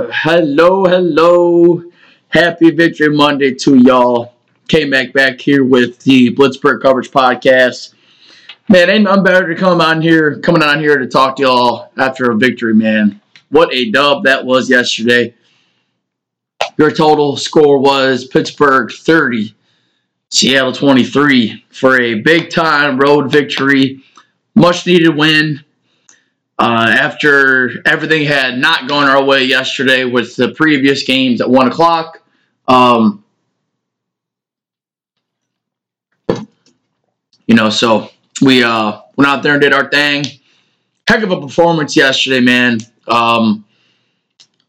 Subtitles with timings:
[0.00, 1.82] hello, hello.
[2.28, 4.34] Happy Victory Monday to y'all.
[4.68, 7.94] K Mac back here with the Blitzburg Coverage Podcast.
[8.68, 11.90] Man, ain't nothing better to come on here, coming on here to talk to y'all
[11.98, 13.20] after a victory, man.
[13.50, 15.34] What a dub that was yesterday.
[16.78, 19.54] Your total score was Pittsburgh 30,
[20.30, 24.02] Seattle 23 for a big time road victory.
[24.54, 25.62] Much needed win.
[26.62, 31.66] Uh, after everything had not gone our way yesterday with the previous games at 1
[31.66, 32.22] o'clock.
[32.68, 33.24] Um,
[37.48, 38.10] you know, so
[38.42, 40.24] we uh, went out there and did our thing.
[41.08, 42.78] Heck of a performance yesterday, man.
[43.08, 43.64] Um,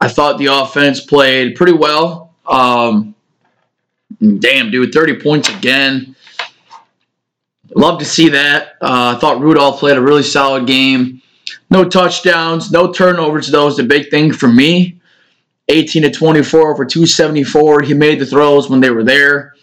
[0.00, 2.32] I thought the offense played pretty well.
[2.46, 3.16] Um,
[4.20, 6.14] damn, dude, 30 points again.
[7.74, 8.76] Love to see that.
[8.80, 11.19] Uh, I thought Rudolph played a really solid game.
[11.70, 13.48] No touchdowns, no turnovers.
[13.48, 15.00] That was the big thing for me.
[15.68, 17.82] 18 to 24 for 274.
[17.82, 19.54] He made the throws when they were there.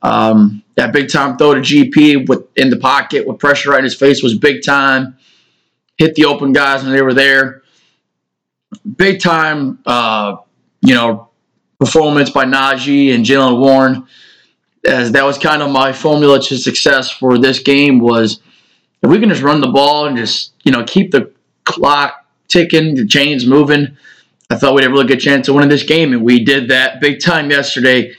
[0.00, 3.84] Um, that big time throw to GP with in the pocket with pressure right in
[3.84, 5.16] his face was big time.
[5.98, 7.62] Hit the open guys when they were there.
[8.96, 10.36] Big time, uh,
[10.80, 11.30] you know,
[11.78, 14.06] performance by Najee and Jaylen Warren.
[14.86, 18.40] As that was kind of my formula to success for this game was
[19.02, 21.32] if we can just run the ball and just you know keep the
[21.64, 23.96] clock ticking, the chains moving,
[24.50, 26.68] I thought we'd have a really good chance of winning this game, and we did
[26.68, 28.12] that big time yesterday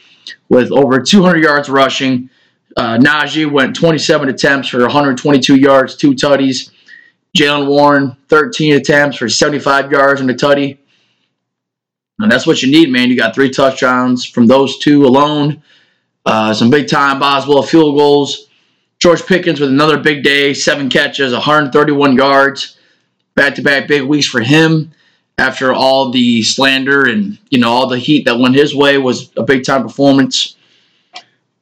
[0.49, 2.29] with over 200 yards rushing.
[2.75, 6.71] Uh, Najee went 27 attempts for 122 yards, two tutties.
[7.35, 10.77] Jaylen Warren 13 attempts for 75 yards and a tutty.
[12.19, 13.09] And that's what you need, man.
[13.09, 15.61] You got three touchdowns from those two alone.
[16.25, 18.46] Uh, some big time Boswell field goals.
[18.99, 22.77] George Pickens with another big day, seven catches, 131 yards.
[23.35, 24.91] Back to back big weeks for him
[25.37, 29.29] after all the slander and you know all the heat that went his way was
[29.37, 30.55] a big time performance.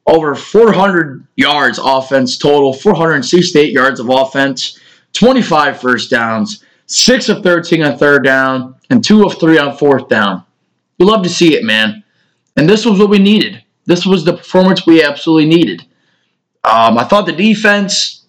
[0.06, 4.80] Over 400 yards offense total, 468 yards of offense,
[5.12, 10.08] 25 first downs, 6 of 13 on third down, and 2 of 3 on fourth
[10.08, 10.44] down.
[10.98, 12.02] We love to see it, man.
[12.56, 13.62] And this was what we needed.
[13.84, 15.84] This was the performance we absolutely needed.
[16.66, 18.24] Um, I thought the defense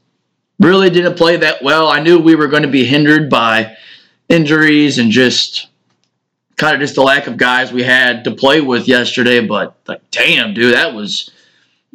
[0.59, 1.87] really didn't play that well.
[1.87, 3.75] I knew we were going to be hindered by
[4.29, 5.67] injuries and just
[6.55, 9.39] kind of just the lack of guys we had to play with yesterday.
[9.39, 11.31] But like, damn, dude, that was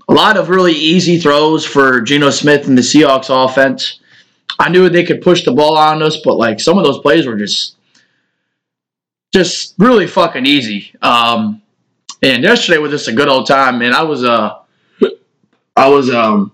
[0.08, 4.00] a lot of really easy throws for Geno Smith and the Seahawks offense.
[4.58, 7.26] I knew they could push the ball on us, but like some of those plays
[7.26, 7.76] were just
[9.32, 10.92] just really fucking easy.
[11.00, 11.62] Um,
[12.20, 13.94] and yesterday was just a good old time, man.
[13.94, 14.61] I was uh
[15.76, 16.52] I was um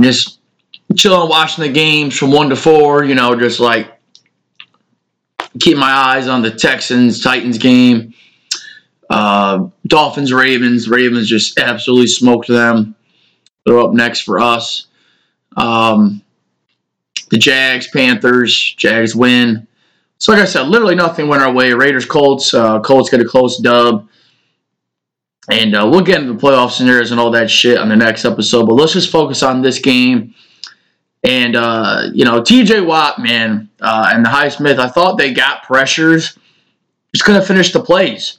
[0.00, 0.40] just
[0.96, 3.04] chilling, watching the games from one to four.
[3.04, 3.92] You know, just like
[5.60, 8.14] keep my eyes on the Texans Titans game.
[9.08, 10.88] Uh, Dolphins Ravens.
[10.88, 12.94] Ravens just absolutely smoked them.
[13.64, 14.86] They're up next for us.
[15.56, 16.22] Um,
[17.30, 18.74] the Jags Panthers.
[18.76, 19.65] Jags win.
[20.18, 21.72] So like I said, literally nothing went our way.
[21.72, 22.54] Raiders Colts.
[22.54, 24.08] Uh, Colts get a close dub.
[25.48, 28.24] And uh, we'll get into the playoff scenarios and all that shit on the next
[28.24, 28.66] episode.
[28.66, 30.34] But let's just focus on this game.
[31.22, 35.62] And, uh, you know, TJ Watt, man, uh, and the Highsmith, I thought they got
[35.62, 36.38] pressures.
[37.14, 38.38] Just couldn't finish the plays.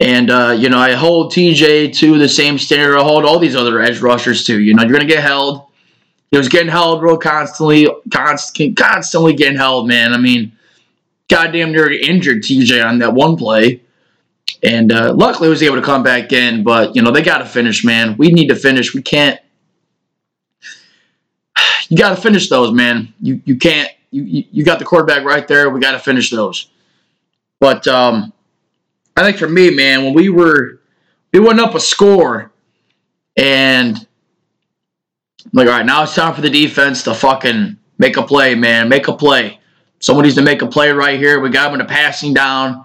[0.00, 3.56] And, uh, you know, I hold TJ to the same standard I hold all these
[3.56, 4.58] other edge rushers to.
[4.58, 5.66] You know, you're going to get held.
[6.30, 10.14] He was getting held real constantly, const- constantly getting held, man.
[10.14, 10.52] I mean,
[11.30, 13.80] goddamn near injured TJ on that one play.
[14.62, 16.62] And uh, luckily, was able to come back in.
[16.64, 18.16] But you know, they got to finish, man.
[18.18, 18.94] We need to finish.
[18.94, 19.40] We can't.
[21.88, 23.12] You got to finish those, man.
[23.20, 23.90] You you can't.
[24.12, 25.70] You you got the quarterback right there.
[25.70, 26.70] We got to finish those.
[27.58, 28.32] But um,
[29.16, 30.80] I think for me, man, when we were
[31.32, 32.52] we went up a score,
[33.36, 34.06] and I'm
[35.52, 38.88] like, all right, now it's time for the defense to fucking make a play, man.
[38.88, 39.59] Make a play.
[40.00, 41.40] Someone needs to make a play right here.
[41.40, 42.84] We got them in a passing down.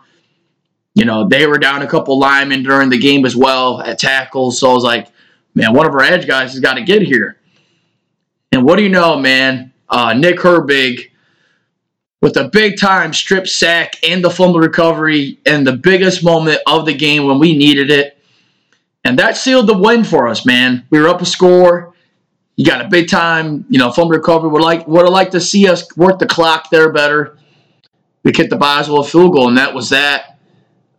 [0.93, 4.59] You know, they were down a couple linemen during the game as well at tackles.
[4.59, 5.07] So I was like,
[5.53, 7.37] man, one of our edge guys has got to get here.
[8.51, 9.73] And what do you know, man?
[9.89, 11.11] Uh, Nick Herbig
[12.21, 16.85] with a big time strip sack and the fumble recovery and the biggest moment of
[16.85, 18.17] the game when we needed it.
[19.03, 20.85] And that sealed the win for us, man.
[20.89, 21.94] We were up a score.
[22.55, 24.49] You got a big time, you know, fumble recovery.
[24.49, 27.37] Would like would have liked to see us work the clock there better.
[28.23, 30.39] We kicked the Boswell field goal, and that was that.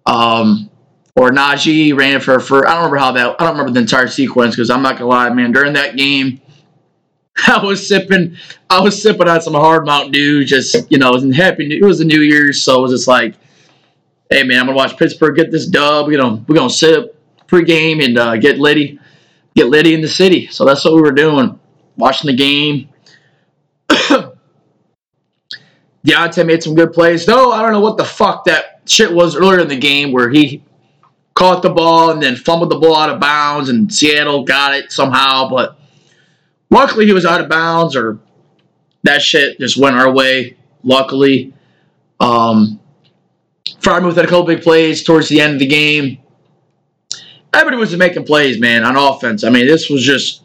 [0.04, 0.70] Um,
[1.16, 3.80] or Najee ran it for, for I don't remember how that I don't remember the
[3.80, 5.50] entire sequence because I'm not gonna lie, man.
[5.50, 6.40] During that game,
[7.46, 8.36] I was sipping,
[8.68, 10.44] I was sipping on some hard Mountain Dew.
[10.44, 11.76] Just you know, it was happy.
[11.76, 13.34] It was the New Year's, so it was just like,
[14.30, 16.10] hey man, I'm gonna watch Pittsburgh get this dub.
[16.10, 17.14] You know, we're gonna sip
[17.48, 19.00] pregame and uh, get Liddy,
[19.56, 20.46] get Liddy in the city.
[20.48, 21.58] So that's what we were doing,
[21.96, 22.90] watching the game.
[26.06, 27.26] Diontae made some good plays.
[27.26, 30.30] Though I don't know what the fuck that shit was earlier in the game where
[30.30, 30.62] he
[31.34, 34.92] caught the ball and then fumbled the ball out of bounds and Seattle got it
[34.92, 35.48] somehow.
[35.48, 35.78] But
[36.70, 38.20] luckily he was out of bounds or
[39.02, 40.56] that shit just went our way.
[40.82, 41.52] Luckily.
[42.20, 42.80] Um,
[43.80, 46.18] Freiermuth had a couple big plays towards the end of the game.
[47.56, 49.42] Everybody was making plays, man, on offense.
[49.42, 50.42] I mean, this was just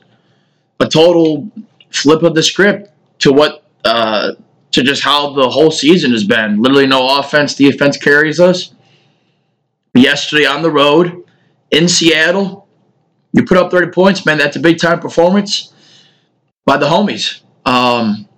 [0.80, 1.52] a total
[1.92, 4.32] flip of the script to what uh,
[4.72, 6.62] to just how the whole season has been.
[6.62, 8.74] Literally no offense, defense carries us.
[9.94, 11.26] Yesterday on the road
[11.70, 12.70] in Seattle,
[13.34, 14.38] you put up 30 points, man.
[14.38, 15.74] That's a big time performance
[16.64, 17.42] by the homies.
[17.66, 18.30] Um,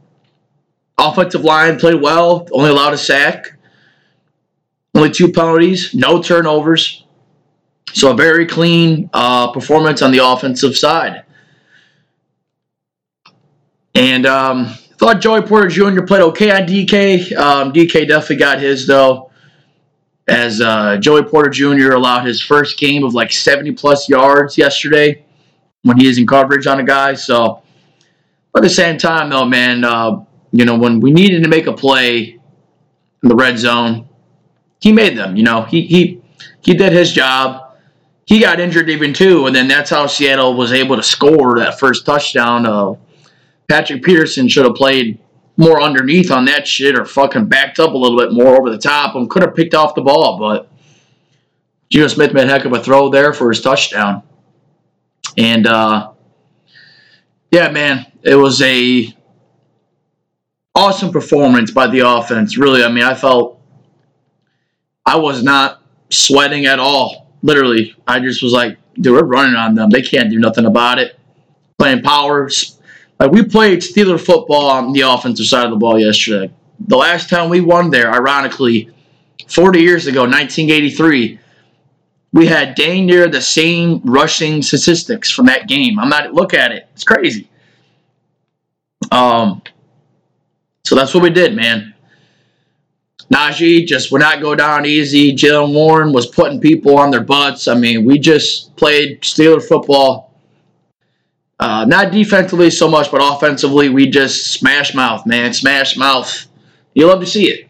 [0.98, 3.54] offensive line played well, only allowed a sack,
[4.96, 7.03] only two penalties, no turnovers.
[7.92, 11.24] So a very clean uh, performance on the offensive side.
[13.96, 16.02] And um, Thought Joey Porter Jr.
[16.04, 17.36] played okay on DK.
[17.36, 19.32] Um, DK definitely got his though,
[20.30, 21.92] as uh, Joey Porter Jr.
[21.92, 25.26] allowed his first game of like 70 plus yards yesterday
[25.82, 27.16] when he is in coverage on a guy.
[27.16, 27.62] So,
[28.54, 31.68] but at the same time though, man, uh, you know when we needed to make
[31.68, 32.40] a play
[33.24, 34.08] in the red zone,
[34.80, 35.36] he made them.
[35.36, 36.22] You know he he
[36.62, 37.63] he did his job.
[38.26, 41.80] He got injured even too, and then that's how Seattle was able to score that
[41.80, 42.66] first touchdown.
[42.66, 42.96] Uh,
[43.68, 45.20] Patrick Peterson should have played
[45.58, 48.78] more underneath on that shit or fucking backed up a little bit more over the
[48.78, 50.70] top and could have picked off the ball, but
[51.90, 54.24] Geno Smith made a heck of a throw there for his touchdown.
[55.38, 56.12] And uh,
[57.52, 59.16] yeah, man, it was a
[60.74, 62.58] awesome performance by the offense.
[62.58, 63.62] Really, I mean, I felt
[65.06, 67.32] I was not sweating at all.
[67.44, 69.90] Literally, I just was like, dude, we're running on them.
[69.90, 71.20] They can't do nothing about it.
[71.78, 72.50] Playing power,
[73.20, 76.52] like we played Steeler football on the offensive side of the ball yesterday.
[76.88, 78.90] The last time we won there, ironically,
[79.48, 81.40] 40 years ago, 1983,
[82.34, 86.00] we had dang near the same rushing statistics from that game.
[86.00, 86.88] I'm not look at it.
[86.94, 87.50] It's crazy.
[89.12, 89.62] Um
[90.86, 91.93] so that's what we did, man.
[93.32, 95.34] Najee just would not go down easy.
[95.34, 97.68] Jaylen Warren was putting people on their butts.
[97.68, 100.34] I mean, we just played Steeler football
[101.64, 105.54] uh, not defensively so much, but offensively, we just smash mouth, man.
[105.54, 106.48] Smash mouth.
[106.94, 107.68] You love to see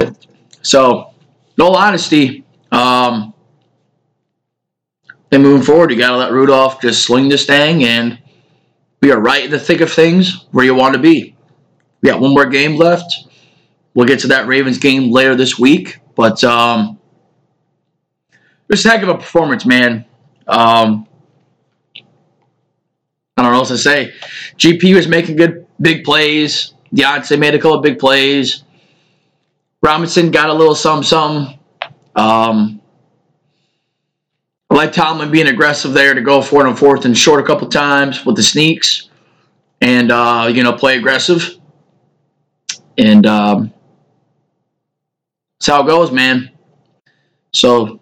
[0.00, 0.14] it.
[0.62, 1.12] So,
[1.56, 3.32] in all honesty, um,
[5.30, 8.18] and moving forward, you got to let Rudolph just sling this thing, and
[9.00, 11.31] we are right in the thick of things where you want to be.
[12.02, 13.28] We got one more game left.
[13.94, 16.98] We'll get to that Ravens game later this week, but um,
[18.70, 20.04] a heck of a performance, man.
[20.48, 21.06] Um,
[23.36, 24.12] I don't know what else to say.
[24.56, 26.74] GP was making good big plays.
[26.94, 28.64] Diontae made a couple of big plays.
[29.82, 31.58] Robinson got a little some some.
[32.14, 32.80] Um,
[34.70, 37.46] I like Tomlin being aggressive there to go for it on fourth and short a
[37.46, 39.10] couple times with the sneaks,
[39.80, 41.58] and uh, you know play aggressive.
[42.98, 43.72] And um,
[45.58, 46.50] that's how it goes, man.
[47.52, 48.00] So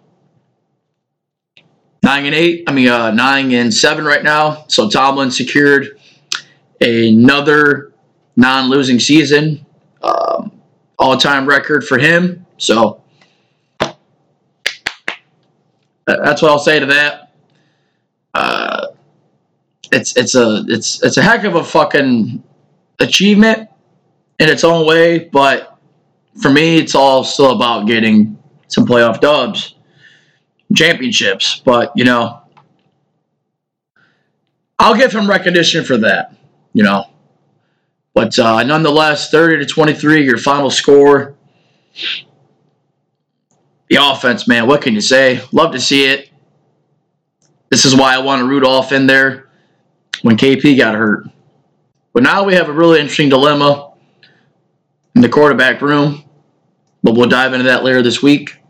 [2.03, 2.63] nine and eight.
[2.67, 4.65] I mean, uh, nine and seven right now.
[4.67, 5.99] So Tomlin secured
[6.79, 7.93] another
[8.35, 9.65] non-losing season,
[10.01, 10.51] um,
[10.97, 12.45] all-time record for him.
[12.57, 13.01] So
[16.05, 17.33] that's what I'll say to that.
[18.33, 18.87] Uh,
[19.91, 22.41] it's it's a it's it's a heck of a fucking
[22.99, 23.69] achievement
[24.41, 25.77] in its own way, but
[26.41, 29.75] for me, it's all still about getting some playoff dubs
[30.73, 31.61] championships.
[31.63, 32.41] But, you know,
[34.79, 36.35] I'll give him recognition for that,
[36.73, 37.05] you know.
[38.15, 41.35] But uh, nonetheless, 30 to 23, your final score.
[43.89, 45.41] The offense, man, what can you say?
[45.51, 46.31] Love to see it.
[47.69, 49.49] This is why I wanted Rudolph in there
[50.23, 51.27] when KP got hurt.
[52.11, 53.90] But now we have a really interesting dilemma
[55.15, 56.23] in the quarterback room.
[57.03, 58.61] But we'll dive into that later this week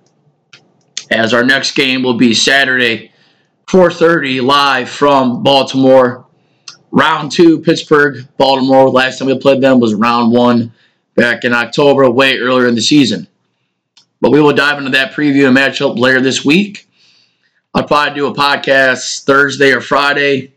[1.12, 3.12] as our next game will be Saturday,
[3.68, 6.26] 4:30 live from Baltimore.
[6.92, 8.90] Round two, Pittsburgh, Baltimore.
[8.90, 10.74] Last time we played them was round one
[11.16, 13.28] back in October, way earlier in the season.
[14.20, 16.88] But we will dive into that preview and matchup later this week.
[17.74, 20.54] I'll probably do a podcast Thursday or Friday.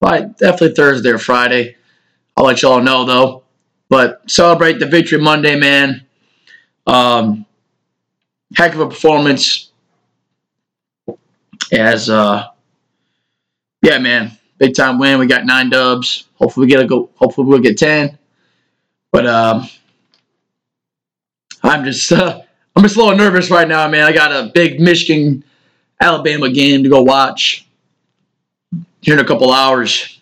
[0.00, 1.76] Probably definitely Thursday or Friday.
[2.36, 3.39] I'll let y'all know though.
[3.90, 6.06] But celebrate the victory Monday, man.
[6.86, 7.44] Um,
[8.56, 9.72] heck of a performance.
[11.72, 12.46] As uh,
[13.82, 15.18] yeah, man, big time win.
[15.18, 16.24] We got nine dubs.
[16.36, 17.10] Hopefully we get a go.
[17.16, 18.16] Hopefully we'll get ten.
[19.12, 19.68] But um,
[21.62, 22.40] I'm just uh,
[22.76, 24.06] I'm just a little nervous right now, man.
[24.06, 25.44] I got a big Michigan
[26.00, 27.66] Alabama game to go watch
[29.00, 30.20] here in a couple hours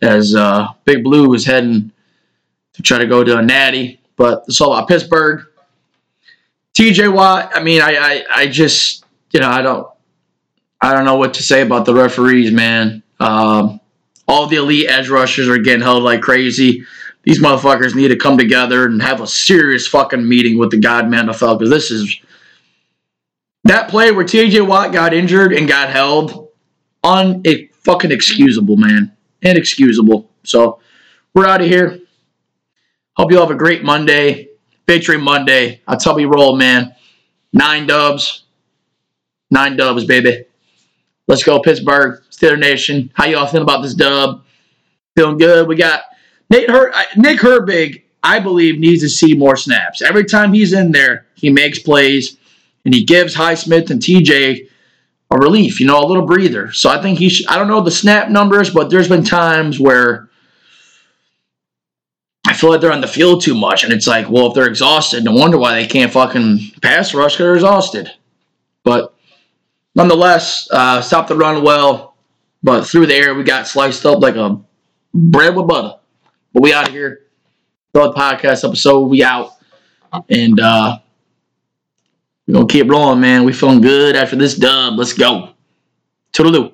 [0.00, 1.92] as uh, Big Blue is heading
[2.80, 4.00] to try to go to a natty.
[4.16, 5.46] But it's all about Pittsburgh.
[6.74, 9.86] TJ Watt, I mean, I, I, I just, you know, I don't,
[10.80, 13.02] I don't know what to say about the referees, man.
[13.18, 13.80] Um,
[14.26, 16.84] all the elite edge rushers are getting held like crazy.
[17.24, 21.26] These motherfuckers need to come together and have a serious fucking meeting with the Godman
[21.26, 22.16] NFL because this is
[23.64, 26.48] that play where TJ Watt got injured and got held
[27.02, 29.14] on a fucking excusable, man.
[29.42, 30.30] Inexcusable.
[30.44, 30.80] So
[31.34, 31.98] we're out of here.
[33.20, 34.48] Hope you all have a great Monday.
[34.86, 35.82] Victory Monday.
[35.86, 36.94] That's how we roll, man.
[37.52, 38.44] Nine dubs.
[39.50, 40.46] Nine dubs, baby.
[41.28, 42.22] Let's go, Pittsburgh.
[42.30, 43.10] Steeler Nation.
[43.12, 44.42] How y'all feeling about this dub?
[45.14, 45.68] Feeling good.
[45.68, 46.04] We got
[46.48, 50.00] Nate Her- Nick Herbig, I believe, needs to see more snaps.
[50.00, 52.38] Every time he's in there, he makes plays
[52.86, 54.66] and he gives Highsmith and TJ
[55.30, 56.72] a relief, you know, a little breather.
[56.72, 59.78] So I think he should, I don't know the snap numbers, but there's been times
[59.78, 60.29] where
[62.50, 63.84] I feel like they're on the field too much.
[63.84, 67.34] And it's like, well, if they're exhausted, no wonder why they can't fucking pass rush
[67.34, 68.10] because they're exhausted.
[68.82, 69.14] But
[69.94, 72.16] nonetheless, uh, stopped the run well.
[72.60, 74.60] But through the air, we got sliced up like a
[75.14, 76.00] bread with butter.
[76.52, 77.20] But we out of here.
[77.94, 79.04] Third podcast episode.
[79.06, 79.52] We out.
[80.28, 80.98] And uh,
[82.48, 83.44] we're going to keep rolling, man.
[83.44, 84.98] We feeling good after this dub.
[84.98, 85.50] Let's go.
[86.32, 86.69] Toodaloo.